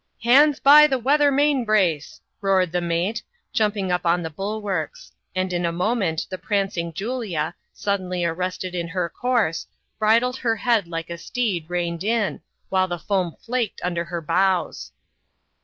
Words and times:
"Hands 0.23 0.59
by 0.59 0.87
the 0.87 0.97
weather 0.97 1.31
main 1.31 1.63
brace! 1.63 2.21
roared 2.41 2.71
the 2.71 2.81
mate, 2.81 3.21
jumping 3.53 3.91
up 3.91 4.03
on 4.03 4.23
the 4.23 4.31
bulwarks; 4.31 5.11
and 5.35 5.53
in 5.53 5.63
a 5.63 5.71
moment 5.71 6.25
the 6.27 6.39
prancing 6.39 6.91
Julia, 6.91 7.53
suddenly 7.71 8.25
arrested 8.25 8.73
in 8.73 8.87
her 8.87 9.09
course, 9.09 9.67
bridled 9.99 10.37
her 10.37 10.55
head 10.55 10.87
like 10.87 11.11
a 11.11 11.19
steed 11.19 11.69
reined 11.69 12.03
in, 12.03 12.41
while 12.69 12.87
the 12.87 12.97
foam 12.97 13.35
faked 13.45 13.79
under 13.83 14.03
her 14.05 14.21
bows. 14.23 14.91